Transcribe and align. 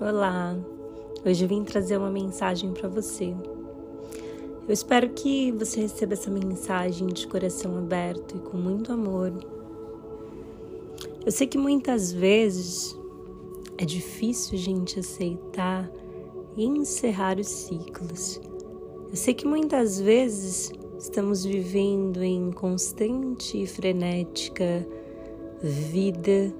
Olá, 0.00 0.56
hoje 1.26 1.44
vim 1.44 1.64
trazer 1.64 1.96
uma 1.96 2.08
mensagem 2.08 2.72
para 2.72 2.88
você. 2.88 3.34
Eu 4.68 4.72
espero 4.72 5.08
que 5.08 5.50
você 5.50 5.80
receba 5.80 6.12
essa 6.12 6.30
mensagem 6.30 7.08
de 7.08 7.26
coração 7.26 7.76
aberto 7.76 8.36
e 8.36 8.38
com 8.38 8.56
muito 8.56 8.92
amor. 8.92 9.32
Eu 11.26 11.32
sei 11.32 11.48
que 11.48 11.58
muitas 11.58 12.12
vezes 12.12 12.96
é 13.76 13.84
difícil 13.84 14.56
a 14.56 14.60
gente 14.60 15.00
aceitar 15.00 15.90
e 16.56 16.64
encerrar 16.64 17.36
os 17.40 17.48
ciclos. 17.48 18.40
Eu 19.10 19.16
sei 19.16 19.34
que 19.34 19.48
muitas 19.48 20.00
vezes 20.00 20.72
estamos 20.96 21.44
vivendo 21.44 22.22
em 22.22 22.52
constante 22.52 23.60
e 23.60 23.66
frenética 23.66 24.86
vida, 25.60 26.54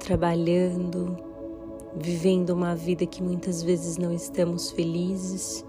trabalhando, 0.00 1.30
vivendo 1.96 2.50
uma 2.50 2.74
vida 2.74 3.06
que 3.06 3.22
muitas 3.22 3.62
vezes 3.62 3.98
não 3.98 4.12
estamos 4.12 4.70
felizes, 4.70 5.64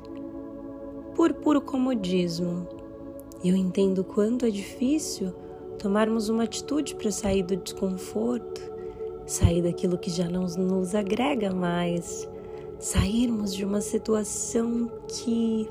por 1.16 1.34
puro 1.34 1.62
comodismo. 1.62 2.68
Eu 3.44 3.56
entendo 3.56 4.04
quanto 4.04 4.46
é 4.46 4.50
difícil 4.50 5.34
tomarmos 5.78 6.30
uma 6.30 6.44
atitude 6.44 6.96
para 6.96 7.12
sair 7.12 7.44
do 7.44 7.58
desconforto, 7.58 8.62
sair 9.26 9.62
daquilo 9.62 9.98
que 9.98 10.10
já 10.10 10.28
não 10.30 10.44
nos 10.44 10.96
agrega 10.96 11.54
mais, 11.54 12.28
sairmos 12.80 13.54
de 13.54 13.66
uma 13.66 13.82
situação 13.82 14.90
que 15.08 15.70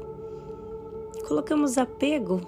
colocamos 1.27 1.79
apego. 1.79 2.41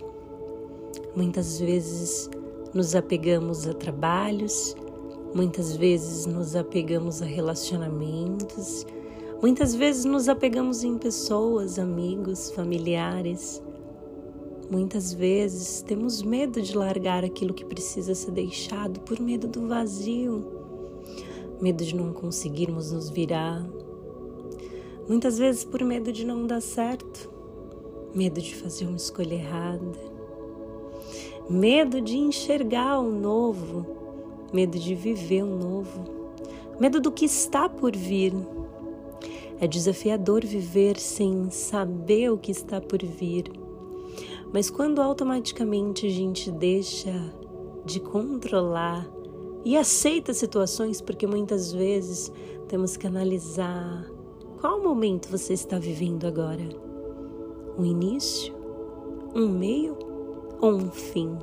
Muitas 1.16 1.59
vezes 1.59 2.30
nos 2.74 2.95
apegamos 2.95 3.66
a 3.66 3.73
trabalhos, 3.73 4.77
Muitas 5.34 5.77
vezes 5.77 6.27
nos 6.27 6.55
apegamos 6.55 7.20
a 7.20 7.24
relacionamentos, 7.24 8.87
muitas 9.43 9.74
vezes 9.74 10.05
nos 10.05 10.29
apegamos 10.29 10.84
em 10.84 10.97
pessoas, 10.97 11.77
amigos, 11.77 12.52
familiares. 12.52 13.60
Muitas 14.71 15.12
vezes 15.12 15.82
temos 15.82 16.23
medo 16.23 16.62
de 16.62 16.77
largar 16.77 17.24
aquilo 17.24 17.52
que 17.52 17.65
precisa 17.65 18.15
ser 18.15 18.30
deixado 18.30 19.01
por 19.01 19.18
medo 19.18 19.49
do 19.49 19.66
vazio, 19.66 20.46
medo 21.60 21.85
de 21.85 21.96
não 21.96 22.12
conseguirmos 22.12 22.93
nos 22.93 23.10
virar. 23.10 23.60
Muitas 25.09 25.37
vezes 25.37 25.65
por 25.65 25.82
medo 25.82 26.12
de 26.12 26.24
não 26.24 26.46
dar 26.46 26.62
certo, 26.62 27.29
medo 28.15 28.40
de 28.40 28.55
fazer 28.55 28.87
uma 28.87 28.96
escolha 28.96 29.35
errada, 29.35 29.99
medo 31.51 32.01
de 32.01 32.16
enxergar 32.16 33.01
o 33.01 33.10
novo 33.10 34.04
medo 34.55 34.79
de 34.79 34.95
viver 34.95 35.43
o 35.43 35.59
novo, 35.59 36.05
medo 36.79 37.01
do 37.01 37.10
que 37.10 37.24
está 37.24 37.69
por 37.69 37.95
vir. 37.97 38.33
É 39.61 39.66
desafiador 39.66 40.45
viver 40.45 40.96
sem 40.96 41.51
saber 41.51 42.30
o 42.30 42.38
que 42.38 42.52
está 42.52 42.80
por 42.80 43.02
vir. 43.05 43.51
Mas 44.52 44.71
quando 44.71 45.02
automaticamente 45.02 46.07
a 46.07 46.11
gente 46.11 46.51
deixa 46.52 47.13
de 47.85 47.99
controlar 47.99 49.09
e 49.65 49.77
aceita 49.77 50.33
situações, 50.33 51.01
porque 51.01 51.27
muitas 51.27 51.73
vezes 51.73 52.30
temos 52.68 52.96
que 52.96 53.07
analisar 53.07 54.09
qual 54.61 54.83
momento 54.83 55.29
você 55.29 55.52
está 55.52 55.79
vivendo 55.79 56.27
agora: 56.27 56.63
um 57.77 57.85
início, 57.85 58.55
um 59.35 59.49
meio 59.49 59.96
ou 60.61 60.73
um 60.73 60.91
fim? 60.91 61.37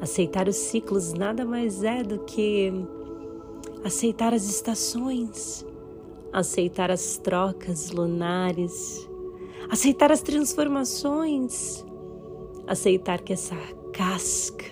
Aceitar 0.00 0.48
os 0.48 0.56
ciclos 0.56 1.12
nada 1.12 1.44
mais 1.44 1.82
é 1.82 2.04
do 2.04 2.20
que 2.20 2.72
aceitar 3.84 4.32
as 4.32 4.48
estações, 4.48 5.66
aceitar 6.32 6.90
as 6.90 7.16
trocas 7.16 7.90
lunares, 7.90 9.08
aceitar 9.68 10.12
as 10.12 10.22
transformações, 10.22 11.84
aceitar 12.66 13.22
que 13.22 13.32
essa 13.32 13.56
casca 13.92 14.66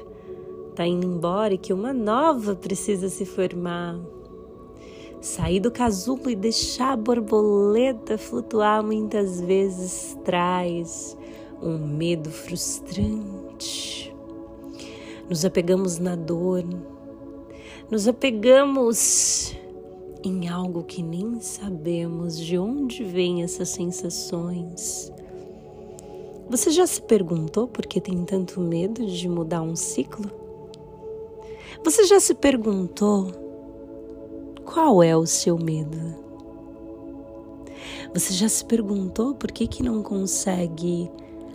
está 0.71 0.87
indo 0.87 1.07
embora 1.07 1.55
e 1.55 1.59
que 1.59 1.73
uma 1.73 1.93
nova 1.93 2.55
precisa 2.55 3.09
se 3.09 3.25
formar. 3.25 3.99
Sair 5.21 5.59
do 5.59 5.73
casulo 5.73 6.31
e 6.31 6.37
deixar 6.37 6.93
a 6.93 6.97
borboleta 6.97 8.17
flutuar 8.17 8.81
muitas 8.81 9.41
vezes 9.41 10.17
traz 10.25 11.17
um 11.61 11.79
medo 11.79 12.31
frustrante 12.31 13.46
nos 15.29 15.45
apegamos 15.45 15.99
na 15.99 16.15
dor, 16.15 16.65
nos 17.91 18.07
apegamos 18.07 19.57
em 20.23 20.49
algo 20.49 20.85
que 20.85 21.03
nem 21.03 21.41
sabemos 21.41 22.39
de 22.39 22.59
onde 22.59 23.03
vêm 23.05 23.43
essas 23.43 23.69
sensações. 23.69 25.13
Você 26.49 26.71
já 26.71 26.87
se 26.87 27.03
perguntou 27.03 27.67
por 27.67 27.87
que 27.87 28.01
tem 28.01 28.25
tanto 28.25 28.61
medo 28.61 29.05
de 29.05 29.29
mudar 29.29 29.63
um 29.63 29.75
ciclo? 29.75 30.31
Você 31.85 32.05
já 32.05 32.21
se 32.21 32.35
perguntou 32.35 33.33
qual 34.65 35.03
é 35.03 35.17
o 35.17 35.27
seu 35.27 35.59
medo? 35.59 35.99
Você 38.15 38.33
já 38.33 38.49
se 38.49 38.65
perguntou 38.65 39.35
por 39.35 39.51
que, 39.51 39.67
que 39.67 39.83
não 39.83 40.03
consegue 40.03 41.11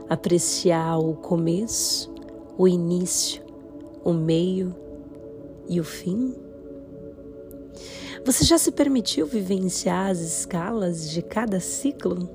apreciar 0.09 0.99
o 0.99 1.13
começo, 1.13 2.13
o 2.57 2.67
início 2.67 3.41
o 4.03 4.13
meio 4.13 4.75
e 5.67 5.79
o 5.79 5.83
fim? 5.83 6.35
Você 8.25 8.45
já 8.45 8.57
se 8.57 8.71
permitiu 8.71 9.25
vivenciar 9.25 10.11
as 10.11 10.19
escalas 10.19 11.09
de 11.09 11.21
cada 11.21 11.59
ciclo? 11.59 12.29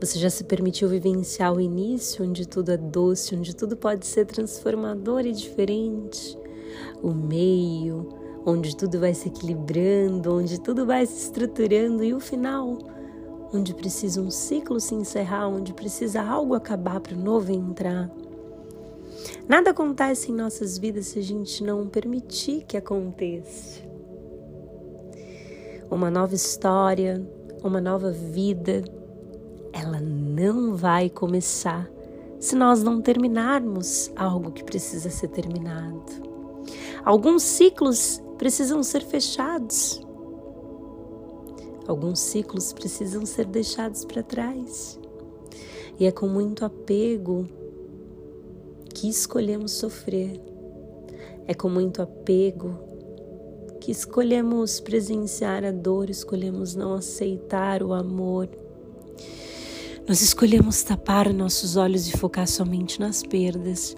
Você 0.00 0.18
já 0.18 0.30
se 0.30 0.44
permitiu 0.44 0.88
vivenciar 0.88 1.54
o 1.54 1.60
início, 1.60 2.24
onde 2.24 2.46
tudo 2.46 2.72
é 2.72 2.76
doce, 2.76 3.34
onde 3.34 3.54
tudo 3.54 3.76
pode 3.76 4.06
ser 4.06 4.26
transformador 4.26 5.26
e 5.26 5.32
diferente? 5.32 6.38
O 7.02 7.12
meio, 7.12 8.08
onde 8.44 8.76
tudo 8.76 8.98
vai 8.98 9.14
se 9.14 9.28
equilibrando, 9.28 10.34
onde 10.34 10.60
tudo 10.60 10.86
vai 10.86 11.06
se 11.06 11.24
estruturando, 11.24 12.02
e 12.02 12.14
o 12.14 12.20
final, 12.20 12.78
onde 13.52 13.74
precisa 13.74 14.20
um 14.20 14.30
ciclo 14.30 14.80
se 14.80 14.94
encerrar, 14.94 15.46
onde 15.48 15.72
precisa 15.72 16.22
algo 16.22 16.54
acabar 16.54 17.00
para 17.00 17.14
o 17.14 17.20
novo 17.20 17.52
entrar? 17.52 18.10
Nada 19.48 19.70
acontece 19.70 20.30
em 20.30 20.34
nossas 20.34 20.78
vidas 20.78 21.06
se 21.06 21.18
a 21.18 21.22
gente 21.22 21.64
não 21.64 21.86
permitir 21.86 22.64
que 22.64 22.76
aconteça. 22.76 23.80
Uma 25.90 26.10
nova 26.10 26.34
história, 26.34 27.20
uma 27.62 27.80
nova 27.80 28.10
vida, 28.12 28.82
ela 29.72 30.00
não 30.00 30.76
vai 30.76 31.10
começar 31.10 31.90
se 32.38 32.54
nós 32.54 32.82
não 32.82 33.00
terminarmos 33.00 34.10
algo 34.16 34.52
que 34.52 34.64
precisa 34.64 35.10
ser 35.10 35.28
terminado. 35.28 36.32
Alguns 37.04 37.42
ciclos 37.42 38.22
precisam 38.38 38.82
ser 38.82 39.02
fechados. 39.04 40.00
Alguns 41.86 42.20
ciclos 42.20 42.72
precisam 42.72 43.26
ser 43.26 43.46
deixados 43.46 44.04
para 44.04 44.22
trás. 44.22 44.98
E 45.98 46.06
é 46.06 46.12
com 46.12 46.28
muito 46.28 46.64
apego 46.64 47.46
que 49.02 49.08
escolhemos 49.08 49.72
sofrer. 49.72 50.40
É 51.48 51.52
com 51.52 51.68
muito 51.68 52.00
apego 52.00 52.78
que 53.80 53.90
escolhemos 53.90 54.78
presenciar 54.78 55.64
a 55.64 55.72
dor, 55.72 56.08
escolhemos 56.08 56.76
não 56.76 56.94
aceitar 56.94 57.82
o 57.82 57.92
amor. 57.92 58.48
Nós 60.06 60.22
escolhemos 60.22 60.84
tapar 60.84 61.32
nossos 61.34 61.74
olhos 61.74 62.06
e 62.06 62.16
focar 62.16 62.46
somente 62.46 63.00
nas 63.00 63.24
perdas. 63.24 63.96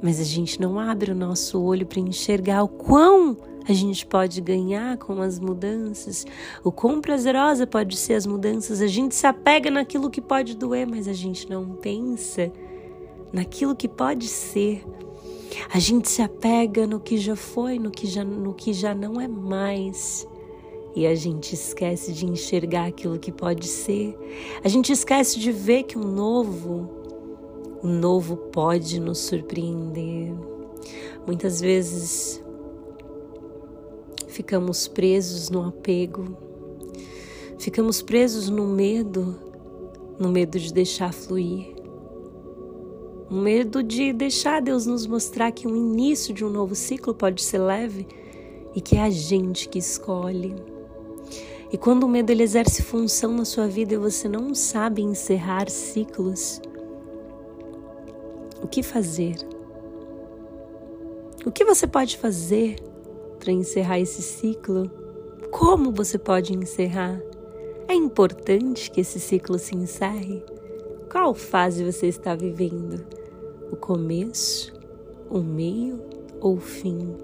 Mas 0.00 0.18
a 0.18 0.24
gente 0.24 0.58
não 0.58 0.80
abre 0.80 1.12
o 1.12 1.14
nosso 1.14 1.60
olho 1.60 1.84
para 1.84 2.00
enxergar 2.00 2.62
o 2.62 2.68
quão 2.68 3.36
a 3.68 3.72
gente 3.74 4.06
pode 4.06 4.40
ganhar 4.40 4.96
com 4.96 5.20
as 5.20 5.38
mudanças, 5.38 6.24
o 6.64 6.72
quão 6.72 7.02
prazerosa 7.02 7.66
pode 7.66 7.98
ser 7.98 8.14
as 8.14 8.24
mudanças. 8.24 8.80
A 8.80 8.86
gente 8.86 9.14
se 9.14 9.26
apega 9.26 9.70
naquilo 9.70 10.08
que 10.08 10.22
pode 10.22 10.56
doer, 10.56 10.86
mas 10.86 11.06
a 11.06 11.12
gente 11.12 11.50
não 11.50 11.76
pensa 11.76 12.50
naquilo 13.32 13.74
que 13.74 13.88
pode 13.88 14.28
ser. 14.28 14.84
A 15.72 15.78
gente 15.78 16.08
se 16.08 16.22
apega 16.22 16.86
no 16.86 17.00
que 17.00 17.18
já 17.18 17.36
foi, 17.36 17.78
no 17.78 17.90
que 17.90 18.06
já, 18.06 18.24
no 18.24 18.54
que 18.54 18.72
já 18.72 18.94
não 18.94 19.20
é 19.20 19.28
mais. 19.28 20.26
E 20.94 21.06
a 21.06 21.14
gente 21.14 21.54
esquece 21.54 22.12
de 22.12 22.26
enxergar 22.26 22.86
aquilo 22.86 23.18
que 23.18 23.30
pode 23.30 23.66
ser. 23.66 24.16
A 24.64 24.68
gente 24.68 24.92
esquece 24.92 25.38
de 25.38 25.52
ver 25.52 25.84
que 25.84 25.96
o 25.96 26.04
novo, 26.04 26.90
o 27.82 27.86
novo 27.86 28.36
pode 28.36 28.98
nos 28.98 29.18
surpreender. 29.18 30.32
Muitas 31.26 31.60
vezes 31.60 32.42
ficamos 34.26 34.88
presos 34.88 35.50
no 35.50 35.66
apego, 35.66 36.36
ficamos 37.58 38.02
presos 38.02 38.48
no 38.48 38.66
medo, 38.66 39.36
no 40.18 40.28
medo 40.28 40.58
de 40.58 40.72
deixar 40.72 41.12
fluir 41.12 41.79
um 43.30 43.40
medo 43.40 43.80
de 43.80 44.12
deixar 44.12 44.60
Deus 44.60 44.86
nos 44.86 45.06
mostrar 45.06 45.52
que 45.52 45.68
o 45.68 45.76
início 45.76 46.34
de 46.34 46.44
um 46.44 46.50
novo 46.50 46.74
ciclo 46.74 47.14
pode 47.14 47.40
ser 47.42 47.58
leve 47.58 48.08
e 48.74 48.80
que 48.80 48.96
é 48.96 49.02
a 49.02 49.10
gente 49.10 49.68
que 49.68 49.78
escolhe. 49.78 50.56
E 51.72 51.78
quando 51.78 52.02
o 52.02 52.08
medo 52.08 52.30
ele 52.30 52.42
exerce 52.42 52.82
função 52.82 53.32
na 53.32 53.44
sua 53.44 53.68
vida 53.68 53.94
e 53.94 53.98
você 53.98 54.28
não 54.28 54.52
sabe 54.52 55.00
encerrar 55.02 55.70
ciclos, 55.70 56.60
o 58.60 58.66
que 58.66 58.82
fazer? 58.82 59.36
O 61.46 61.52
que 61.52 61.64
você 61.64 61.86
pode 61.86 62.18
fazer 62.18 62.76
para 63.38 63.52
encerrar 63.52 64.00
esse 64.00 64.22
ciclo? 64.22 64.90
Como 65.52 65.92
você 65.92 66.18
pode 66.18 66.52
encerrar? 66.52 67.22
É 67.86 67.94
importante 67.94 68.90
que 68.90 69.00
esse 69.00 69.20
ciclo 69.20 69.56
se 69.56 69.76
encerre? 69.76 70.44
Qual 71.10 71.32
fase 71.32 71.84
você 71.84 72.08
está 72.08 72.34
vivendo? 72.34 73.19
O 73.70 73.76
começo, 73.76 74.72
o 75.30 75.38
meio 75.38 76.02
ou 76.40 76.56
o 76.56 76.60
fim? 76.60 77.14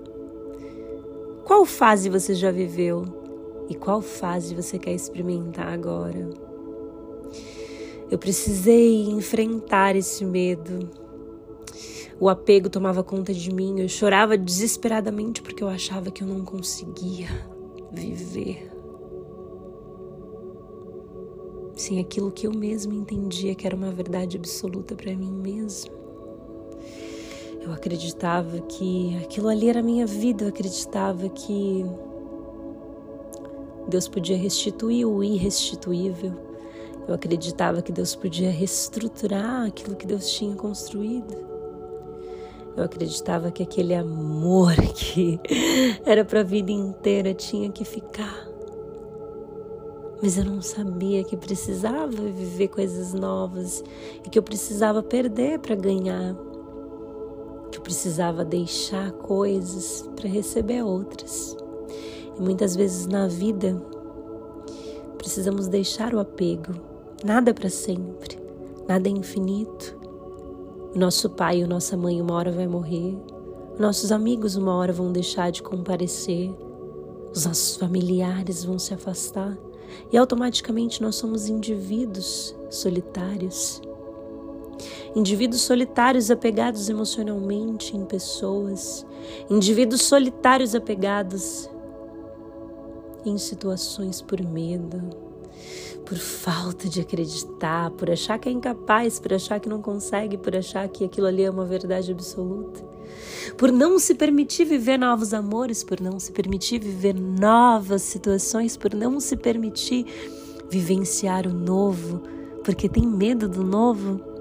Qual 1.45 1.65
fase 1.65 2.09
você 2.09 2.35
já 2.35 2.51
viveu 2.51 3.05
e 3.69 3.75
qual 3.75 4.01
fase 4.01 4.55
você 4.55 4.79
quer 4.79 4.93
experimentar 4.93 5.69
agora? 5.69 6.31
Eu 8.11 8.19
precisei 8.19 9.05
enfrentar 9.09 9.97
esse 9.97 10.25
medo. 10.25 10.89
O 12.19 12.29
apego 12.29 12.71
tomava 12.71 13.03
conta 13.03 13.35
de 13.35 13.53
mim, 13.53 13.81
eu 13.81 13.89
chorava 13.89 14.39
desesperadamente 14.39 15.43
porque 15.43 15.63
eu 15.63 15.69
achava 15.69 16.11
que 16.11 16.23
eu 16.23 16.29
não 16.29 16.45
conseguia 16.45 17.29
viver 17.93 18.77
sem 21.77 22.01
aquilo 22.01 22.33
que 22.33 22.47
eu 22.47 22.53
mesma 22.53 22.95
entendia 22.95 23.55
que 23.55 23.67
era 23.67 23.77
uma 23.77 23.91
verdade 23.91 24.37
absoluta 24.39 24.97
para 24.97 25.15
mim 25.15 25.31
mesma. 25.31 26.06
Eu 27.67 27.73
acreditava 27.73 28.61
que 28.61 29.19
aquilo 29.25 29.49
ali 29.49 29.69
era 29.69 29.83
minha 29.83 30.07
vida, 30.07 30.45
eu 30.45 30.51
acreditava 30.51 31.29
que 31.29 31.85
Deus 33.89 34.07
podia 34.07 34.37
restituir 34.37 35.05
o 35.05 35.25
irrestituível. 35.25 36.33
Eu 37.09 37.15
acreditava 37.15 37.83
que 37.83 37.91
Deus 37.91 38.15
podia 38.15 38.53
reestruturar 38.53 39.67
aquilo 39.67 39.97
que 39.97 40.07
Deus 40.07 40.31
tinha 40.31 40.55
construído. 40.55 41.35
Eu 42.77 42.85
acreditava 42.85 43.51
que 43.51 43.65
aquele 43.65 43.97
amor 43.97 44.77
que 44.95 45.41
era 46.05 46.25
para 46.25 46.41
a 46.41 46.45
vida 46.45 46.71
inteira 46.71 47.35
tinha 47.35 47.69
que 47.73 47.85
ficar. 47.85 48.47
Mas 50.23 50.39
eu 50.39 50.45
não 50.45 50.62
sabia 50.62 51.25
que 51.25 51.37
precisava 51.37 52.07
viver 52.12 52.69
coisas 52.69 53.12
novas 53.12 53.83
e 54.25 54.31
que 54.31 54.39
eu 54.39 54.43
precisava 54.43 55.03
perder 55.03 55.59
para 55.59 55.75
ganhar 55.75 56.46
precisava 57.87 58.44
deixar 58.44 59.12
coisas 59.12 60.11
para 60.17 60.29
receber 60.29 60.83
outras. 60.83 61.56
E 62.37 62.43
muitas 62.43 62.75
vezes 62.75 63.06
na 63.06 63.29
vida 63.29 63.81
precisamos 65.17 65.69
deixar 65.69 66.12
o 66.12 66.19
apego. 66.19 66.75
Nada 67.25 67.55
para 67.55 67.71
sempre, 67.71 68.41
nada 68.88 69.09
é 69.09 69.12
infinito. 69.12 69.97
O 70.97 70.99
nosso 70.99 71.31
pai 71.31 71.62
a 71.62 71.67
nossa 71.69 71.97
mãe 71.97 72.21
uma 72.21 72.35
hora 72.35 72.50
vai 72.50 72.67
morrer. 72.67 73.17
Nossos 73.79 74.11
amigos 74.11 74.56
uma 74.56 74.75
hora 74.75 74.93
vão 74.93 75.12
deixar 75.12 75.53
de 75.53 75.62
comparecer. 75.62 76.53
Os 77.33 77.47
nossos 77.47 77.77
familiares 77.77 78.65
vão 78.65 78.81
se 78.81 78.94
afastar. 78.94 79.56
E 80.11 80.19
automaticamente 80.19 81.00
nós 81.00 81.15
somos 81.15 81.49
indivíduos 81.49 82.53
solitários 82.69 83.81
indivíduos 85.17 85.63
solitários 85.63 86.31
apegados 86.31 86.91
emocionalmente 86.91 87.97
em 87.97 88.05
pessoas, 88.05 89.07
indivíduos 89.49 90.03
solitários 90.03 90.75
apegados 90.75 91.71
em 93.25 93.39
situações 93.39 94.21
por 94.21 94.45
medo, 94.45 95.01
por 96.05 96.19
falta 96.19 96.87
de 96.87 97.01
acreditar, 97.01 97.91
por 97.93 98.11
achar 98.11 98.39
que 98.39 98.51
é 98.51 98.53
incapaz, 98.53 99.19
por 99.19 99.33
achar 99.33 99.59
que 99.59 99.71
não 99.71 99.81
consegue, 99.81 100.37
por 100.37 100.55
achar 100.55 100.87
que 100.87 101.07
aquilo 101.07 101.27
ali 101.27 101.45
é 101.45 101.51
uma 101.51 101.65
verdade 101.65 102.12
absoluta, 102.12 102.85
por 103.57 103.73
não 103.73 103.99
se 103.99 104.15
permitir 104.15 104.67
viver 104.67 104.99
novos 104.99 105.33
amores, 105.33 105.83
por 105.83 105.99
não 105.99 106.21
se 106.21 106.31
permitir 106.31 106.79
viver 106.79 107.15
novas 107.15 108.03
situações, 108.03 108.77
por 108.77 108.95
não 108.95 109.19
se 109.19 109.35
permitir 109.35 110.05
vivenciar 110.69 111.47
o 111.47 111.55
novo, 111.55 112.21
porque 112.62 112.87
tem 112.87 113.07
medo 113.07 113.49
do 113.49 113.65
novo 113.65 114.36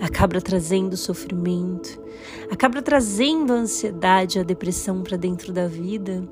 acaba 0.00 0.40
trazendo 0.40 0.96
sofrimento, 0.96 2.00
acaba 2.50 2.82
trazendo 2.82 3.52
a 3.52 3.56
ansiedade, 3.56 4.38
a 4.38 4.42
depressão 4.42 5.02
para 5.02 5.16
dentro 5.16 5.52
da 5.52 5.66
vida, 5.66 6.28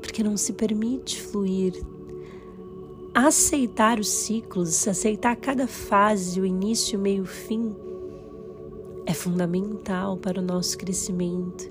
porque 0.00 0.22
não 0.22 0.36
se 0.36 0.52
permite 0.52 1.20
fluir. 1.22 1.74
Aceitar 3.14 4.00
os 4.00 4.08
ciclos, 4.08 4.88
aceitar 4.88 5.36
cada 5.36 5.66
fase, 5.66 6.40
o 6.40 6.46
início, 6.46 6.98
o 6.98 7.02
meio, 7.02 7.24
o 7.24 7.26
fim, 7.26 7.76
é 9.04 9.12
fundamental 9.12 10.16
para 10.16 10.40
o 10.40 10.42
nosso 10.42 10.78
crescimento, 10.78 11.70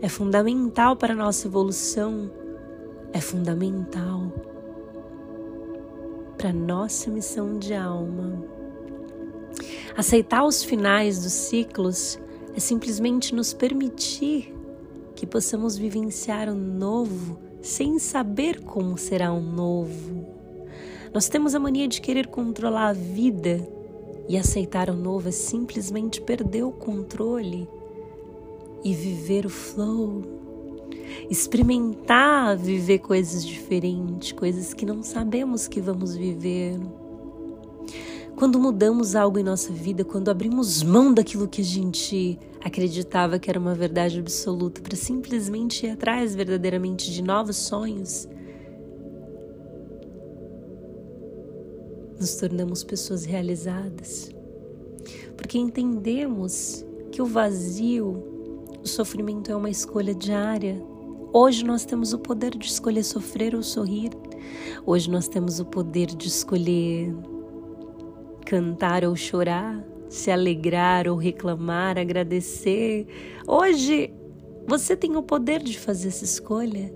é 0.00 0.08
fundamental 0.08 0.94
para 0.94 1.12
a 1.12 1.16
nossa 1.16 1.48
evolução, 1.48 2.30
é 3.12 3.20
fundamental 3.20 4.32
para 6.38 6.50
a 6.50 6.52
nossa 6.52 7.10
missão 7.10 7.58
de 7.58 7.74
alma. 7.74 8.55
Aceitar 9.96 10.44
os 10.44 10.62
finais 10.62 11.22
dos 11.22 11.32
ciclos 11.32 12.18
é 12.54 12.60
simplesmente 12.60 13.34
nos 13.34 13.52
permitir 13.52 14.54
que 15.14 15.26
possamos 15.26 15.76
vivenciar 15.76 16.48
o 16.48 16.52
um 16.52 16.54
novo 16.54 17.38
sem 17.62 17.98
saber 17.98 18.60
como 18.60 18.98
será 18.98 19.32
o 19.32 19.36
um 19.36 19.52
novo. 19.52 20.26
Nós 21.12 21.28
temos 21.28 21.54
a 21.54 21.58
mania 21.58 21.88
de 21.88 22.00
querer 22.00 22.26
controlar 22.26 22.88
a 22.88 22.92
vida 22.92 23.66
e 24.28 24.36
aceitar 24.36 24.90
o 24.90 24.94
novo 24.94 25.28
é 25.28 25.32
simplesmente 25.32 26.20
perder 26.20 26.64
o 26.64 26.72
controle 26.72 27.68
e 28.84 28.94
viver 28.94 29.46
o 29.46 29.50
flow. 29.50 30.22
Experimentar 31.30 32.56
viver 32.56 32.98
coisas 32.98 33.44
diferentes, 33.44 34.32
coisas 34.32 34.74
que 34.74 34.84
não 34.84 35.02
sabemos 35.02 35.66
que 35.66 35.80
vamos 35.80 36.14
viver. 36.14 36.78
Quando 38.36 38.60
mudamos 38.60 39.16
algo 39.16 39.38
em 39.38 39.42
nossa 39.42 39.72
vida, 39.72 40.04
quando 40.04 40.30
abrimos 40.30 40.82
mão 40.82 41.12
daquilo 41.12 41.48
que 41.48 41.62
a 41.62 41.64
gente 41.64 42.38
acreditava 42.62 43.38
que 43.38 43.48
era 43.48 43.58
uma 43.58 43.74
verdade 43.74 44.18
absoluta 44.18 44.82
para 44.82 44.94
simplesmente 44.94 45.86
ir 45.86 45.90
atrás 45.90 46.34
verdadeiramente 46.34 47.10
de 47.10 47.22
novos 47.22 47.56
sonhos, 47.56 48.28
nos 52.20 52.34
tornamos 52.34 52.84
pessoas 52.84 53.24
realizadas. 53.24 54.30
Porque 55.34 55.56
entendemos 55.56 56.84
que 57.10 57.22
o 57.22 57.26
vazio, 57.26 58.22
o 58.84 58.86
sofrimento 58.86 59.50
é 59.50 59.56
uma 59.56 59.70
escolha 59.70 60.14
diária. 60.14 60.78
Hoje 61.32 61.64
nós 61.64 61.86
temos 61.86 62.12
o 62.12 62.18
poder 62.18 62.50
de 62.50 62.66
escolher 62.66 63.02
sofrer 63.02 63.54
ou 63.54 63.62
sorrir. 63.62 64.10
Hoje 64.84 65.10
nós 65.10 65.26
temos 65.26 65.58
o 65.58 65.64
poder 65.64 66.08
de 66.08 66.28
escolher 66.28 67.14
cantar 68.46 69.04
ou 69.04 69.16
chorar, 69.16 69.84
se 70.08 70.30
alegrar 70.30 71.08
ou 71.08 71.16
reclamar, 71.16 71.98
agradecer. 71.98 73.04
Hoje 73.46 74.14
você 74.68 74.96
tem 74.96 75.16
o 75.16 75.22
poder 75.22 75.60
de 75.60 75.76
fazer 75.76 76.08
essa 76.08 76.24
escolha. 76.24 76.94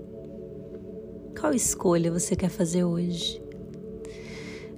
Qual 1.37 1.53
escolha 1.53 2.09
você 2.09 2.37
quer 2.37 2.49
fazer 2.49 2.85
hoje? 2.85 3.41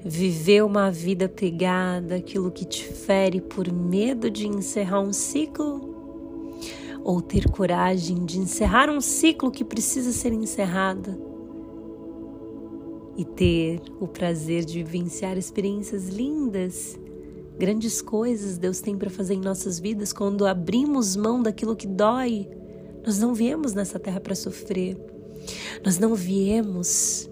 Viver 0.03 0.63
uma 0.63 0.91
vida 0.91 1.29
pegada, 1.29 2.15
aquilo 2.15 2.51
que 2.51 2.65
te 2.65 2.83
fere 2.83 3.39
por 3.39 3.71
medo 3.71 4.29
de 4.29 4.47
encerrar 4.47 4.99
um 4.99 5.13
ciclo? 5.13 5.93
Ou 7.03 7.21
ter 7.21 7.49
coragem 7.49 8.25
de 8.25 8.39
encerrar 8.39 8.89
um 8.89 8.99
ciclo 8.99 9.51
que 9.51 9.63
precisa 9.63 10.11
ser 10.11 10.33
encerrado? 10.33 11.32
E 13.15 13.23
ter 13.23 13.81
o 13.99 14.07
prazer 14.07 14.65
de 14.65 14.83
vivenciar 14.83 15.37
experiências 15.37 16.07
lindas. 16.07 16.99
Grandes 17.57 18.01
coisas 18.01 18.57
Deus 18.57 18.81
tem 18.81 18.97
para 18.97 19.09
fazer 19.09 19.35
em 19.35 19.41
nossas 19.41 19.79
vidas 19.79 20.11
quando 20.11 20.45
abrimos 20.45 21.15
mão 21.15 21.41
daquilo 21.41 21.75
que 21.75 21.87
dói. 21.87 22.49
Nós 23.05 23.19
não 23.19 23.33
viemos 23.33 23.73
nessa 23.73 23.99
terra 23.99 24.19
para 24.19 24.33
sofrer. 24.33 24.97
Nós 25.83 25.99
não 25.99 26.15
viemos 26.15 27.29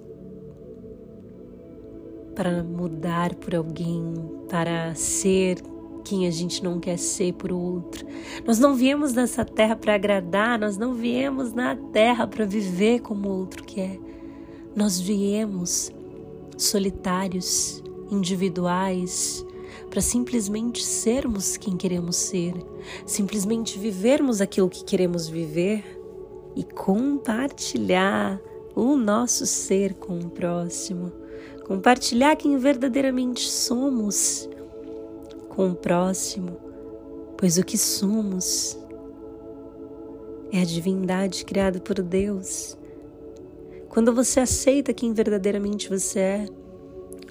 para 2.35 2.63
mudar 2.63 3.35
por 3.35 3.55
alguém, 3.55 4.13
para 4.50 4.93
ser 4.95 5.61
quem 6.03 6.27
a 6.27 6.31
gente 6.31 6.63
não 6.63 6.79
quer 6.79 6.97
ser 6.97 7.33
por 7.33 7.51
outro. 7.51 8.05
Nós 8.45 8.59
não 8.59 8.75
viemos 8.75 9.13
nessa 9.13 9.45
terra 9.45 9.75
para 9.75 9.95
agradar, 9.95 10.59
nós 10.59 10.77
não 10.77 10.93
viemos 10.93 11.53
na 11.53 11.75
terra 11.75 12.27
para 12.27 12.45
viver 12.45 13.00
como 13.01 13.29
o 13.29 13.39
outro 13.39 13.63
quer. 13.63 14.00
Nós 14.75 14.99
viemos 14.99 15.91
solitários, 16.57 17.83
individuais, 18.09 19.45
para 19.89 20.01
simplesmente 20.01 20.83
sermos 20.83 21.57
quem 21.57 21.75
queremos 21.75 22.15
ser, 22.15 22.53
simplesmente 23.05 23.77
vivermos 23.77 24.41
aquilo 24.41 24.69
que 24.69 24.83
queremos 24.83 25.27
viver. 25.27 25.99
e 26.53 26.63
compartilhar 26.63 28.37
o 28.75 28.97
nosso 28.97 29.45
ser 29.45 29.93
com 29.93 30.19
o 30.19 30.29
próximo, 30.29 31.11
compartilhar 31.65 32.35
quem 32.35 32.57
verdadeiramente 32.57 33.49
somos 33.49 34.49
com 35.47 35.71
o 35.71 35.75
próximo, 35.75 36.57
pois 37.37 37.57
o 37.57 37.63
que 37.63 37.77
somos 37.77 38.77
é 40.51 40.61
a 40.61 40.65
divindade 40.65 41.45
criada 41.45 41.79
por 41.79 42.01
Deus. 42.01 42.77
Quando 43.91 44.15
você 44.15 44.39
aceita 44.39 44.93
quem 44.93 45.12
verdadeiramente 45.12 45.89
você 45.89 46.19
é, 46.19 46.45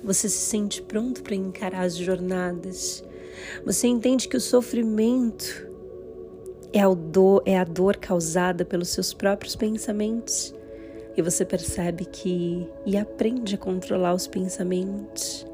você 0.04 0.28
se 0.28 0.40
sente 0.40 0.82
pronto 0.82 1.22
para 1.22 1.34
encarar 1.34 1.84
as 1.84 1.96
jornadas. 1.96 3.02
Você 3.64 3.86
entende 3.86 4.28
que 4.28 4.36
o 4.36 4.40
sofrimento 4.40 5.66
é 6.70 6.80
a, 6.80 6.92
dor, 6.92 7.42
é 7.46 7.58
a 7.58 7.64
dor 7.64 7.96
causada 7.96 8.62
pelos 8.62 8.90
seus 8.90 9.14
próprios 9.14 9.56
pensamentos. 9.56 10.54
E 11.16 11.22
você 11.22 11.46
percebe 11.46 12.04
que 12.04 12.68
e 12.84 12.94
aprende 12.94 13.54
a 13.54 13.58
controlar 13.58 14.12
os 14.12 14.26
pensamentos. 14.26 15.46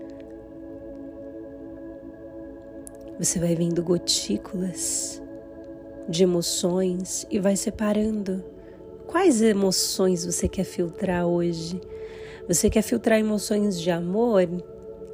Você 3.17 3.39
vai 3.39 3.55
vendo 3.55 3.81
gotículas 3.81 5.23
de 6.09 6.25
emoções 6.25 7.25
e 7.31 7.39
vai 7.39 7.55
separando. 7.55 8.56
Quais 9.07 9.41
emoções 9.41 10.25
você 10.25 10.49
quer 10.49 10.65
filtrar 10.65 11.27
hoje? 11.27 11.81
Você 12.49 12.69
quer 12.69 12.83
filtrar 12.83 13.19
emoções 13.19 13.81
de 13.81 13.91
amor? 13.91 14.49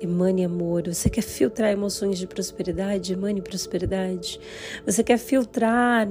Emane 0.01 0.45
amor. 0.45 0.83
Você 0.87 1.09
quer 1.09 1.23
filtrar 1.23 1.71
emoções 1.71 2.19
de 2.19 2.27
prosperidade? 2.27 3.13
Emane 3.13 3.41
prosperidade. 3.41 4.41
Você 4.85 5.05
quer 5.05 5.19
filtrar 5.19 6.09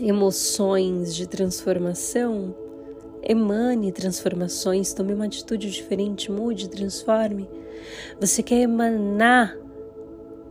emoções 0.00 1.14
de 1.14 1.26
transformação? 1.26 2.54
Emane 3.22 3.90
transformações. 3.90 4.92
Tome 4.92 5.14
uma 5.14 5.24
atitude 5.24 5.70
diferente, 5.70 6.30
mude, 6.30 6.68
transforme. 6.68 7.48
Você 8.20 8.42
quer 8.42 8.60
emanar 8.60 9.56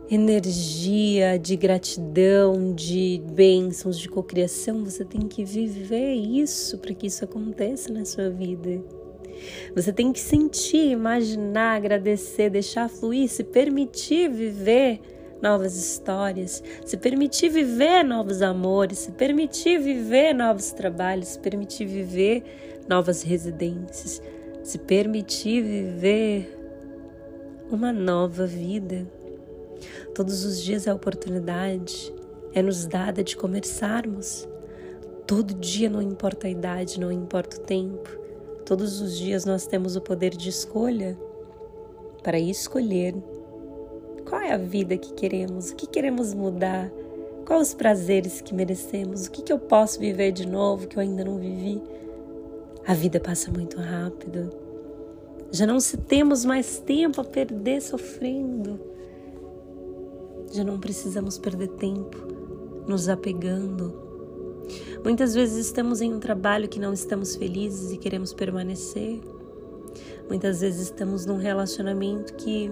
energia 0.08 1.38
de 1.38 1.56
gratidão, 1.56 2.72
de 2.72 3.20
bênçãos, 3.32 3.98
de 3.98 4.08
cocriação, 4.08 4.84
você 4.84 5.04
tem 5.04 5.22
que 5.22 5.44
viver 5.44 6.14
isso 6.14 6.78
para 6.78 6.94
que 6.94 7.08
isso 7.08 7.24
aconteça 7.24 7.92
na 7.92 8.04
sua 8.04 8.30
vida. 8.30 8.82
Você 9.74 9.92
tem 9.92 10.12
que 10.12 10.20
sentir, 10.20 10.92
imaginar, 10.92 11.76
agradecer, 11.76 12.50
deixar 12.50 12.88
fluir, 12.88 13.28
se 13.28 13.44
permitir 13.44 14.30
viver 14.30 15.00
novas 15.42 15.76
histórias, 15.76 16.62
se 16.84 16.96
permitir 16.96 17.50
viver 17.50 18.02
novos 18.02 18.40
amores, 18.40 18.98
se 18.98 19.12
permitir 19.12 19.78
viver 19.78 20.32
novos 20.32 20.72
trabalhos, 20.72 21.28
se 21.28 21.38
permitir 21.38 21.84
viver 21.84 22.42
novas 22.88 23.22
residências, 23.22 24.22
se 24.62 24.78
permitir 24.78 25.62
viver 25.62 26.56
uma 27.70 27.92
nova 27.92 28.46
vida. 28.46 29.06
Todos 30.14 30.44
os 30.44 30.62
dias 30.62 30.88
a 30.88 30.94
oportunidade 30.94 32.14
é 32.52 32.62
nos 32.62 32.86
dada 32.86 33.22
de 33.22 33.36
começarmos. 33.36 34.48
Todo 35.26 35.54
dia, 35.54 35.90
não 35.90 36.00
importa 36.00 36.46
a 36.46 36.50
idade, 36.50 36.98
não 36.98 37.12
importa 37.12 37.58
o 37.58 37.60
tempo, 37.60 38.08
todos 38.64 39.00
os 39.00 39.16
dias 39.18 39.44
nós 39.44 39.66
temos 39.66 39.94
o 39.96 40.00
poder 40.00 40.30
de 40.30 40.48
escolha 40.48 41.18
para 42.22 42.38
escolher 42.38 43.14
qual 44.28 44.40
é 44.40 44.52
a 44.52 44.56
vida 44.56 44.96
que 44.96 45.12
queremos, 45.12 45.70
o 45.70 45.76
que 45.76 45.86
queremos 45.86 46.32
mudar, 46.32 46.90
quais 47.46 47.68
os 47.68 47.74
prazeres 47.74 48.40
que 48.40 48.54
merecemos, 48.54 49.26
o 49.26 49.30
que, 49.30 49.42
que 49.42 49.52
eu 49.52 49.58
posso 49.58 50.00
viver 50.00 50.32
de 50.32 50.46
novo 50.46 50.88
que 50.88 50.96
eu 50.96 51.02
ainda 51.02 51.24
não 51.24 51.38
vivi. 51.38 51.82
A 52.86 52.94
vida 52.94 53.20
passa 53.20 53.50
muito 53.50 53.78
rápido. 53.78 54.50
Já 55.52 55.66
não 55.66 55.78
se 55.78 55.96
temos 55.96 56.44
mais 56.44 56.78
tempo 56.78 57.20
a 57.20 57.24
perder 57.24 57.80
sofrendo 57.80 58.80
já 60.52 60.64
não 60.64 60.78
precisamos 60.78 61.38
perder 61.38 61.68
tempo 61.68 62.16
nos 62.86 63.08
apegando. 63.08 63.92
Muitas 65.04 65.34
vezes 65.34 65.66
estamos 65.66 66.00
em 66.00 66.12
um 66.12 66.18
trabalho 66.18 66.68
que 66.68 66.80
não 66.80 66.92
estamos 66.92 67.36
felizes 67.36 67.92
e 67.92 67.96
queremos 67.96 68.32
permanecer. 68.32 69.20
Muitas 70.28 70.60
vezes 70.60 70.82
estamos 70.82 71.24
num 71.24 71.36
relacionamento 71.36 72.34
que 72.34 72.70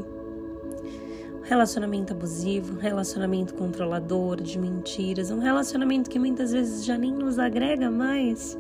relacionamento 1.45 2.13
abusivo, 2.13 2.75
um 2.75 2.79
relacionamento 2.79 3.55
controlador, 3.55 4.41
de 4.41 4.59
mentiras, 4.59 5.31
um 5.31 5.39
relacionamento 5.39 6.09
que 6.09 6.19
muitas 6.19 6.53
vezes 6.53 6.85
já 6.85 6.97
nem 6.97 7.13
nos 7.13 7.39
agrega 7.39 7.91
mais, 7.91 8.57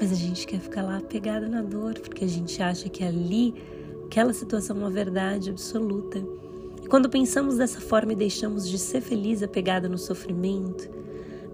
mas 0.00 0.10
a 0.10 0.14
gente 0.14 0.46
quer 0.46 0.58
ficar 0.58 0.82
lá 0.82 0.96
apegada 0.96 1.46
na 1.46 1.62
dor, 1.62 1.98
porque 1.98 2.24
a 2.24 2.28
gente 2.28 2.62
acha 2.62 2.88
que 2.88 3.04
ali 3.04 3.54
aquela 4.06 4.32
situação 4.32 4.76
é 4.76 4.78
uma 4.80 4.90
verdade 4.90 5.50
absoluta. 5.50 6.22
Quando 6.88 7.10
pensamos 7.10 7.56
dessa 7.56 7.80
forma 7.80 8.12
e 8.12 8.16
deixamos 8.16 8.68
de 8.68 8.78
ser 8.78 9.00
feliz 9.00 9.42
apegada 9.42 9.88
no 9.88 9.98
sofrimento, 9.98 10.88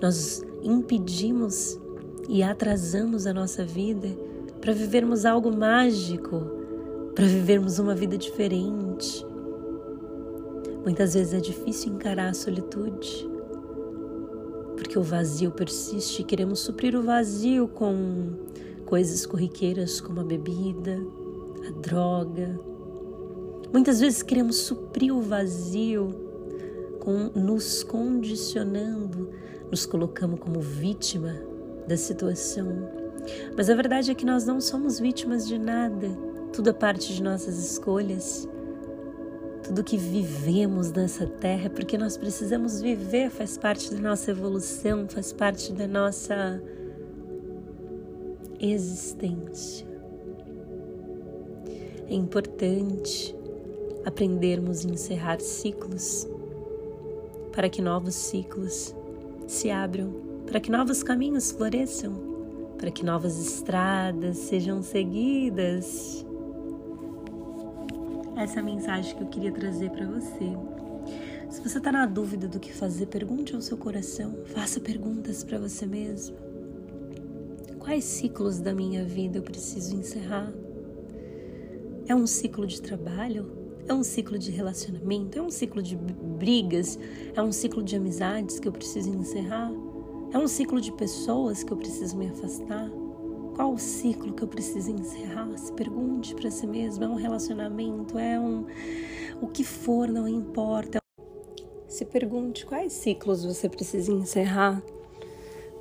nós 0.01 0.45
impedimos 0.63 1.81
e 2.29 2.43
atrasamos 2.43 3.27
a 3.27 3.33
nossa 3.33 3.65
vida 3.65 4.09
para 4.61 4.73
vivermos 4.73 5.25
algo 5.25 5.51
mágico, 5.51 6.43
para 7.15 7.25
vivermos 7.25 7.79
uma 7.79 7.95
vida 7.95 8.19
diferente. 8.19 9.27
Muitas 10.85 11.15
vezes 11.15 11.33
é 11.33 11.41
difícil 11.41 11.95
encarar 11.95 12.29
a 12.29 12.35
solitude, 12.35 13.29
porque 14.77 14.99
o 14.99 15.03
vazio 15.03 15.51
persiste 15.51 16.23
e 16.23 16.25
queremos 16.25 16.61
suprir 16.61 16.95
o 16.95 17.03
vazio 17.03 17.69
com 17.69 18.33
coisas 18.85 19.25
corriqueiras 19.25 20.01
como 20.01 20.21
a 20.21 20.25
bebida, 20.25 21.01
a 21.67 21.71
droga, 21.81 22.61
Muitas 23.73 24.01
vezes 24.01 24.23
queremos 24.23 24.57
suprir 24.59 25.15
o 25.15 25.23
vazio 25.23 26.11
com, 27.01 27.31
nos 27.35 27.83
condicionando, 27.83 29.31
nos 29.71 29.87
colocamos 29.87 30.39
como 30.39 30.61
vítima 30.61 31.35
da 31.89 31.97
situação. 31.97 32.69
Mas 33.57 33.71
a 33.71 33.75
verdade 33.75 34.11
é 34.11 34.15
que 34.15 34.27
nós 34.27 34.45
não 34.45 34.61
somos 34.61 35.01
vítimas 35.01 35.49
de 35.49 35.59
nada, 35.59 36.09
tudo 36.53 36.69
é 36.69 36.73
parte 36.73 37.15
de 37.15 37.23
nossas 37.23 37.59
escolhas. 37.59 38.47
Tudo 39.63 39.85
que 39.85 39.97
vivemos 39.97 40.93
nessa 40.93 41.25
terra 41.27 41.71
porque 41.71 41.97
nós 41.97 42.17
precisamos 42.17 42.81
viver, 42.83 43.31
faz 43.31 43.57
parte 43.57 43.95
da 43.95 44.01
nossa 44.01 44.33
evolução, 44.33 45.07
faz 45.09 45.33
parte 45.33 45.73
da 45.73 45.87
nossa 45.87 46.61
existência. 48.61 49.87
É 52.09 52.15
importante 52.15 53.35
aprendermos 54.05 54.85
a 54.85 54.89
encerrar 54.89 55.41
ciclos, 55.41 56.29
para 57.53 57.69
que 57.69 57.81
novos 57.81 58.15
ciclos 58.15 58.95
se 59.47 59.71
abram, 59.71 60.13
para 60.47 60.61
que 60.61 60.71
novos 60.71 61.03
caminhos 61.03 61.51
floresçam, 61.53 62.13
para 62.79 62.91
que 62.91 63.05
novas 63.05 63.39
estradas 63.39 64.39
sejam 64.39 64.83
seguidas. 64.83 66.27
Essa 68.37 68.57
é 68.57 68.61
a 68.61 68.65
mensagem 68.65 69.15
que 69.17 69.23
eu 69.23 69.29
queria 69.29 69.53
trazer 69.53 69.91
para 69.91 70.07
você. 70.07 70.57
Se 71.51 71.61
você 71.61 71.79
está 71.79 71.93
na 71.93 72.07
dúvida 72.07 72.49
do 72.49 72.59
que 72.59 72.73
fazer, 72.73 73.07
pergunte 73.07 73.55
ao 73.55 73.61
seu 73.61 73.77
coração, 73.77 74.39
faça 74.47 74.81
perguntas 74.81 75.45
para 75.45 75.59
você 75.59 75.87
mesmo. 75.87 76.35
Quais 77.79 78.05
ciclos 78.05 78.59
da 78.59 78.73
minha 78.73 79.05
vida 79.05 79.39
eu 79.39 79.43
preciso 79.43 79.95
encerrar? 79.95 80.53
É 82.09 82.15
um 82.15 82.27
ciclo 82.27 82.67
de 82.67 82.81
trabalho? 82.81 83.62
É 83.89 83.93
um 83.93 84.05
ciclo 84.05 84.39
de 84.39 84.51
relacionamento, 84.51 85.39
é 85.39 85.43
um 85.43 85.51
ciclo 85.51 85.83
de 85.83 85.97
brigas, 85.97 86.99
é 87.35 87.43
um 87.43 87.51
ciclo 87.51 87.83
de 87.83 87.97
amizades 87.97 88.61
que 88.61 88.69
eu 88.69 88.73
preciso 88.73 89.11
encerrar, 89.11 89.73
é 90.33 90.39
um 90.39 90.47
ciclo 90.47 90.81
de 90.81 90.93
pessoas 90.93 91.65
que 91.65 91.73
eu 91.73 91.77
preciso 91.77 92.17
me 92.17 92.29
afastar. 92.29 92.89
Qual 93.55 93.75
o 93.75 93.79
ciclo 93.79 94.33
que 94.33 94.43
eu 94.43 94.49
preciso 94.49 94.91
encerrar? 94.91 95.51
Se 95.59 95.73
pergunte 95.73 96.35
para 96.35 96.51
si 96.51 96.67
mesmo: 96.67 97.05
é 97.05 97.09
um 97.09 97.17
relacionamento, 97.17 98.19
é 98.19 98.39
um. 98.41 98.65
O 99.43 99.49
que 99.49 99.65
for, 99.65 100.09
não 100.09 100.27
importa. 100.27 100.99
Se 101.87 102.05
pergunte 102.07 102.65
quais 102.65 102.93
ciclos 102.93 103.45
você 103.45 103.69
precisa 103.69 104.11
encerrar, 104.11 104.83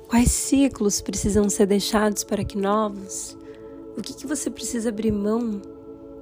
quais 0.08 0.30
ciclos 0.30 1.00
precisam 1.00 1.48
ser 1.48 1.66
deixados 1.66 2.22
para 2.22 2.44
que 2.44 2.58
novos, 2.58 3.38
o 3.96 4.02
que, 4.02 4.12
que 4.12 4.26
você 4.26 4.50
precisa 4.50 4.90
abrir 4.90 5.12
mão 5.12 5.62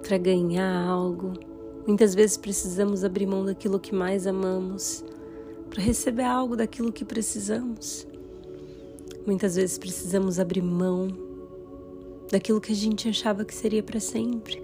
para 0.00 0.16
ganhar 0.16 0.86
algo 0.86 1.49
Muitas 1.90 2.14
vezes 2.14 2.36
precisamos 2.36 3.02
abrir 3.02 3.26
mão 3.26 3.44
daquilo 3.44 3.80
que 3.80 3.92
mais 3.92 4.24
amamos 4.24 5.04
para 5.68 5.82
receber 5.82 6.22
algo 6.22 6.54
daquilo 6.54 6.92
que 6.92 7.04
precisamos. 7.04 8.06
Muitas 9.26 9.56
vezes 9.56 9.76
precisamos 9.76 10.38
abrir 10.38 10.62
mão 10.62 11.08
daquilo 12.30 12.60
que 12.60 12.70
a 12.70 12.76
gente 12.76 13.08
achava 13.08 13.44
que 13.44 13.52
seria 13.52 13.82
para 13.82 13.98
sempre. 13.98 14.62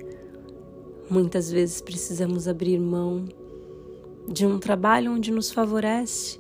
Muitas 1.11 1.51
vezes 1.51 1.81
precisamos 1.81 2.47
abrir 2.47 2.79
mão 2.79 3.25
de 4.29 4.47
um 4.47 4.61
trabalho 4.61 5.11
onde 5.11 5.33
nos 5.33 5.51
favorece, 5.51 6.39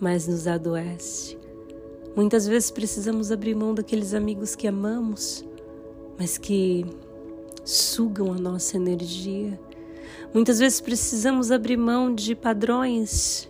mas 0.00 0.26
nos 0.26 0.48
adoece. 0.48 1.38
Muitas 2.16 2.48
vezes 2.48 2.72
precisamos 2.72 3.30
abrir 3.30 3.54
mão 3.54 3.72
daqueles 3.72 4.12
amigos 4.12 4.56
que 4.56 4.66
amamos, 4.66 5.44
mas 6.18 6.36
que 6.36 6.84
sugam 7.64 8.32
a 8.32 8.36
nossa 8.36 8.76
energia. 8.76 9.56
Muitas 10.32 10.58
vezes 10.58 10.80
precisamos 10.80 11.50
abrir 11.50 11.76
mão 11.76 12.14
de 12.14 12.34
padrões 12.34 13.48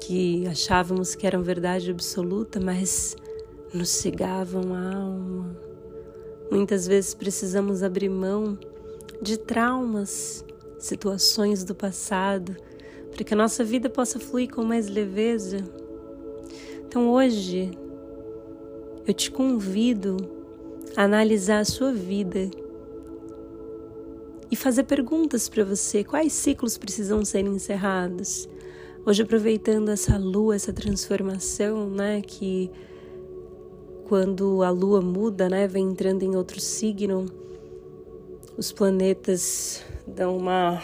que 0.00 0.46
achávamos 0.46 1.14
que 1.14 1.26
eram 1.26 1.42
verdade 1.42 1.90
absoluta, 1.90 2.60
mas 2.60 3.16
nos 3.72 3.88
cegavam 3.88 4.74
a 4.74 4.94
alma. 4.94 5.56
Muitas 6.50 6.86
vezes 6.86 7.12
precisamos 7.12 7.82
abrir 7.82 8.08
mão 8.08 8.58
de 9.20 9.36
traumas, 9.36 10.44
situações 10.78 11.64
do 11.64 11.74
passado, 11.74 12.56
para 13.10 13.24
que 13.24 13.34
a 13.34 13.36
nossa 13.36 13.64
vida 13.64 13.88
possa 13.88 14.20
fluir 14.20 14.48
com 14.50 14.62
mais 14.62 14.88
leveza. 14.88 15.64
Então 16.86 17.10
hoje 17.10 17.70
eu 19.06 19.12
te 19.12 19.30
convido 19.30 20.16
a 20.96 21.02
analisar 21.02 21.60
a 21.60 21.64
sua 21.64 21.92
vida 21.92 22.48
e 24.50 24.56
fazer 24.56 24.84
perguntas 24.84 25.48
para 25.48 25.64
você: 25.64 26.04
quais 26.04 26.32
ciclos 26.32 26.76
precisam 26.78 27.24
ser 27.24 27.46
encerrados? 27.46 28.48
Hoje, 29.04 29.22
aproveitando 29.22 29.88
essa 29.90 30.18
lua, 30.18 30.56
essa 30.56 30.72
transformação, 30.72 31.88
né, 31.88 32.20
que 32.22 32.70
quando 34.08 34.62
a 34.62 34.70
lua 34.70 35.00
muda, 35.00 35.48
né, 35.48 35.68
vem 35.68 35.90
entrando 35.90 36.22
em 36.22 36.34
outro 36.34 36.60
signo, 36.60 37.26
os 38.56 38.72
planetas 38.72 39.84
dão 40.06 40.36
uma 40.36 40.82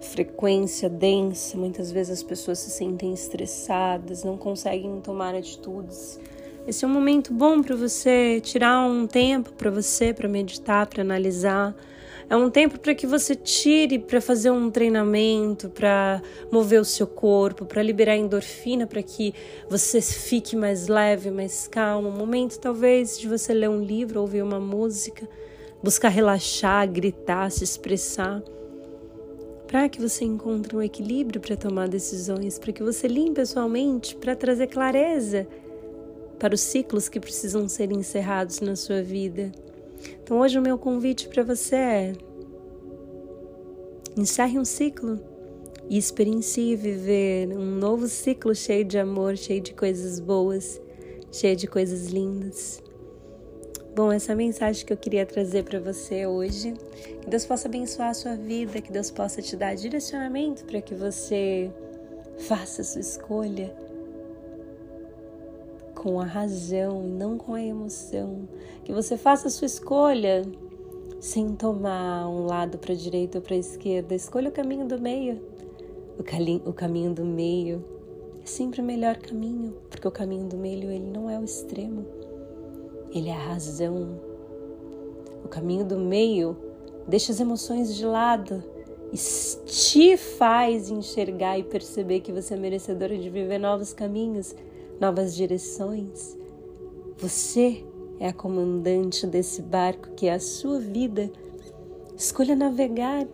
frequência 0.00 0.88
densa, 0.88 1.56
muitas 1.56 1.90
vezes 1.90 2.12
as 2.12 2.22
pessoas 2.22 2.58
se 2.58 2.70
sentem 2.70 3.12
estressadas, 3.12 4.22
não 4.22 4.36
conseguem 4.36 5.00
tomar 5.00 5.34
atitudes. 5.34 6.20
Esse 6.66 6.84
é 6.84 6.88
um 6.88 6.90
momento 6.90 7.32
bom 7.32 7.62
para 7.62 7.74
você 7.74 8.40
tirar 8.40 8.86
um 8.86 9.06
tempo 9.06 9.52
para 9.52 9.70
você, 9.70 10.14
para 10.14 10.28
meditar, 10.28 10.86
para 10.86 11.02
analisar 11.02 11.74
é 12.28 12.36
um 12.36 12.48
tempo 12.50 12.78
para 12.78 12.94
que 12.94 13.06
você 13.06 13.34
tire 13.34 13.98
para 13.98 14.20
fazer 14.20 14.50
um 14.50 14.70
treinamento, 14.70 15.68
para 15.68 16.22
mover 16.50 16.80
o 16.80 16.84
seu 16.84 17.06
corpo, 17.06 17.64
para 17.64 17.82
liberar 17.82 18.16
endorfina, 18.16 18.86
para 18.86 19.02
que 19.02 19.34
você 19.68 20.00
fique 20.00 20.56
mais 20.56 20.88
leve, 20.88 21.30
mais 21.30 21.66
calmo. 21.66 22.08
Um 22.08 22.16
momento 22.16 22.58
talvez 22.58 23.18
de 23.18 23.28
você 23.28 23.52
ler 23.52 23.68
um 23.68 23.82
livro, 23.82 24.20
ouvir 24.20 24.42
uma 24.42 24.60
música, 24.60 25.28
buscar 25.82 26.08
relaxar, 26.08 26.90
gritar, 26.90 27.50
se 27.50 27.62
expressar. 27.64 28.42
Para 29.66 29.88
que 29.88 30.00
você 30.00 30.24
encontre 30.24 30.76
um 30.76 30.82
equilíbrio 30.82 31.40
para 31.40 31.56
tomar 31.56 31.88
decisões, 31.88 32.58
para 32.58 32.72
que 32.72 32.82
você 32.82 33.08
limpe 33.08 33.40
a 33.40 33.46
sua 33.46 33.68
mente, 33.68 34.14
para 34.14 34.36
trazer 34.36 34.68
clareza 34.68 35.46
para 36.38 36.54
os 36.54 36.60
ciclos 36.60 37.08
que 37.08 37.20
precisam 37.20 37.68
ser 37.68 37.90
encerrados 37.92 38.60
na 38.60 38.76
sua 38.76 39.02
vida. 39.02 39.50
Então 40.24 40.40
hoje 40.40 40.58
o 40.58 40.62
meu 40.62 40.78
convite 40.78 41.28
para 41.28 41.42
você 41.42 41.76
é: 41.76 42.12
encerre 44.16 44.58
um 44.58 44.64
ciclo 44.64 45.20
e 45.90 45.98
experiencie 45.98 46.74
viver 46.76 47.48
um 47.48 47.76
novo 47.76 48.08
ciclo 48.08 48.54
cheio 48.54 48.86
de 48.86 48.98
amor, 48.98 49.36
cheio 49.36 49.60
de 49.60 49.74
coisas 49.74 50.18
boas, 50.18 50.80
cheio 51.30 51.54
de 51.54 51.66
coisas 51.66 52.06
lindas. 52.06 52.82
Bom, 53.94 54.10
essa 54.10 54.32
é 54.32 54.34
a 54.34 54.36
mensagem 54.36 54.86
que 54.86 54.94
eu 54.94 54.96
queria 54.96 55.26
trazer 55.26 55.62
para 55.62 55.78
você 55.78 56.26
hoje. 56.26 56.72
Que 57.20 57.28
Deus 57.28 57.44
possa 57.44 57.68
abençoar 57.68 58.08
a 58.08 58.14
sua 58.14 58.34
vida, 58.34 58.80
que 58.80 58.90
Deus 58.90 59.10
possa 59.10 59.42
te 59.42 59.54
dar 59.54 59.74
direcionamento 59.74 60.64
para 60.64 60.80
que 60.80 60.94
você 60.94 61.70
faça 62.38 62.80
a 62.80 62.84
sua 62.84 63.02
escolha 63.02 63.83
com 66.04 66.20
a 66.20 66.24
razão 66.26 67.02
não 67.02 67.38
com 67.38 67.54
a 67.54 67.62
emoção. 67.62 68.46
Que 68.84 68.92
você 68.92 69.16
faça 69.16 69.48
a 69.48 69.50
sua 69.50 69.64
escolha 69.64 70.42
sem 71.18 71.56
tomar 71.56 72.28
um 72.28 72.44
lado 72.44 72.76
para 72.76 72.92
a 72.92 72.96
direita 72.96 73.38
ou 73.38 73.42
para 73.42 73.54
a 73.54 73.58
esquerda. 73.58 74.14
Escolha 74.14 74.50
o 74.50 74.52
caminho 74.52 74.86
do 74.86 75.00
meio. 75.00 75.40
O, 76.18 76.68
o 76.68 76.72
caminho 76.74 77.14
do 77.14 77.24
meio 77.24 77.82
é 78.42 78.46
sempre 78.46 78.82
o 78.82 78.84
melhor 78.84 79.16
caminho, 79.16 79.74
porque 79.88 80.06
o 80.06 80.10
caminho 80.10 80.46
do 80.46 80.58
meio 80.58 80.90
ele 80.90 81.10
não 81.10 81.30
é 81.30 81.38
o 81.38 81.44
extremo. 81.44 82.04
Ele 83.10 83.30
é 83.30 83.34
a 83.34 83.38
razão. 83.38 84.20
O 85.42 85.48
caminho 85.48 85.86
do 85.86 85.98
meio 85.98 86.54
deixa 87.08 87.32
as 87.32 87.40
emoções 87.40 87.96
de 87.96 88.04
lado 88.04 88.62
e 89.10 89.16
te 89.64 90.18
faz 90.18 90.90
enxergar 90.90 91.58
e 91.58 91.62
perceber 91.62 92.20
que 92.20 92.30
você 92.30 92.52
é 92.52 92.56
merecedora 92.58 93.16
de 93.16 93.30
viver 93.30 93.58
novos 93.58 93.94
caminhos 93.94 94.54
novas 95.00 95.34
direções. 95.34 96.36
Você 97.18 97.84
é 98.18 98.28
a 98.28 98.32
comandante 98.32 99.26
desse 99.26 99.62
barco 99.62 100.10
que 100.16 100.26
é 100.26 100.34
a 100.34 100.40
sua 100.40 100.78
vida. 100.78 101.30
Escolha 102.16 102.54
navegar. 102.54 103.26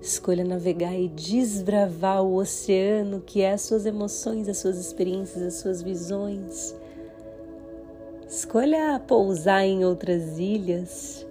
Escolha 0.00 0.44
navegar 0.44 0.98
e 0.98 1.08
desbravar 1.08 2.22
o 2.24 2.34
oceano 2.36 3.20
que 3.20 3.40
é 3.40 3.52
as 3.52 3.62
suas 3.62 3.86
emoções, 3.86 4.48
as 4.48 4.58
suas 4.58 4.76
experiências, 4.78 5.42
as 5.42 5.54
suas 5.54 5.82
visões. 5.82 6.74
Escolha 8.28 9.00
pousar 9.06 9.64
em 9.64 9.84
outras 9.84 10.38
ilhas. 10.38 11.26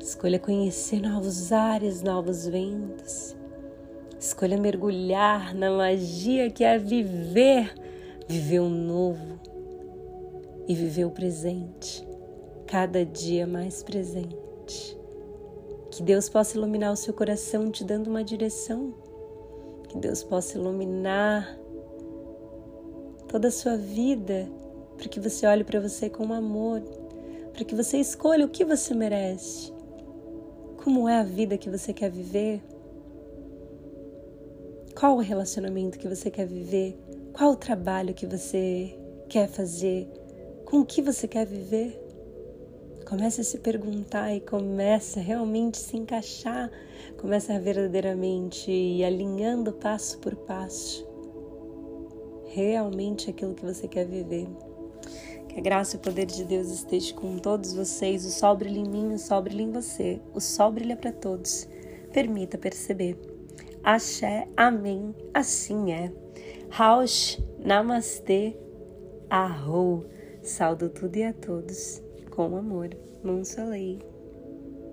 Escolha 0.00 0.38
conhecer 0.38 1.00
novos 1.00 1.50
ares, 1.52 2.02
novos 2.02 2.46
ventos. 2.46 3.34
Escolha 4.20 4.58
mergulhar 4.58 5.54
na 5.54 5.70
magia 5.70 6.50
que 6.50 6.64
é 6.64 6.78
viver 6.78 7.72
viver 8.28 8.60
o 8.60 8.68
novo 8.68 9.40
e 10.66 10.74
viver 10.74 11.04
o 11.04 11.10
presente, 11.10 12.06
cada 12.66 13.04
dia 13.04 13.46
mais 13.46 13.82
presente. 13.82 14.98
Que 15.90 16.02
Deus 16.02 16.28
possa 16.28 16.56
iluminar 16.56 16.92
o 16.92 16.96
seu 16.96 17.14
coração 17.14 17.70
te 17.70 17.84
dando 17.84 18.08
uma 18.08 18.24
direção, 18.24 18.94
que 19.88 19.98
Deus 19.98 20.24
possa 20.24 20.58
iluminar 20.58 21.58
toda 23.28 23.48
a 23.48 23.52
sua 23.52 23.76
vida, 23.76 24.48
para 24.96 25.08
que 25.08 25.20
você 25.20 25.46
olhe 25.46 25.64
para 25.64 25.80
você 25.80 26.08
com 26.08 26.32
amor, 26.32 26.80
para 27.52 27.64
que 27.64 27.74
você 27.74 27.98
escolha 27.98 28.46
o 28.46 28.48
que 28.48 28.64
você 28.64 28.94
merece, 28.94 29.72
como 30.82 31.08
é 31.08 31.18
a 31.18 31.22
vida 31.22 31.58
que 31.58 31.70
você 31.70 31.92
quer 31.92 32.10
viver, 32.10 32.62
qual 34.98 35.16
o 35.16 35.20
relacionamento 35.20 35.98
que 35.98 36.08
você 36.08 36.30
quer 36.30 36.46
viver, 36.46 36.98
qual 37.34 37.50
o 37.50 37.56
trabalho 37.56 38.14
que 38.14 38.26
você 38.26 38.96
quer 39.28 39.48
fazer? 39.48 40.08
Com 40.64 40.80
o 40.80 40.86
que 40.86 41.02
você 41.02 41.26
quer 41.26 41.44
viver? 41.44 42.00
Comece 43.08 43.40
a 43.40 43.44
se 43.44 43.58
perguntar 43.58 44.32
e 44.34 44.40
comece 44.40 45.18
a 45.18 45.22
realmente 45.22 45.76
se 45.76 45.96
encaixar, 45.96 46.70
comece 47.20 47.52
a 47.52 47.58
verdadeiramente 47.58 48.70
ir 48.70 49.04
alinhando 49.04 49.72
passo 49.72 50.18
por 50.20 50.36
passo 50.36 51.06
realmente 52.46 53.28
aquilo 53.28 53.52
que 53.52 53.64
você 53.64 53.88
quer 53.88 54.06
viver. 54.06 54.46
Que 55.48 55.58
a 55.58 55.62
graça 55.62 55.96
e 55.96 55.98
o 55.98 56.02
poder 56.02 56.26
de 56.26 56.44
Deus 56.44 56.68
esteja 56.68 57.12
com 57.14 57.36
todos 57.38 57.74
vocês. 57.74 58.24
O 58.24 58.30
sol 58.30 58.56
brilha 58.56 58.78
em 58.78 58.88
mim, 58.88 59.12
o 59.12 59.18
sol 59.18 59.42
brilha 59.42 59.62
em 59.62 59.72
você. 59.72 60.20
O 60.32 60.40
sol 60.40 60.70
brilha 60.70 60.96
para 60.96 61.12
todos. 61.12 61.68
Permita 62.12 62.56
perceber. 62.56 63.18
Axé, 63.82 64.46
amém, 64.56 65.12
assim 65.34 65.92
é. 65.92 66.23
Raush, 66.76 67.40
Namastê, 67.60 68.56
Arro. 69.30 70.06
Saldo 70.42 70.90
tudo 70.90 71.16
e 71.16 71.22
a 71.22 71.32
todos 71.32 72.02
com 72.32 72.56
amor. 72.56 72.88
Monsolei. 73.22 74.00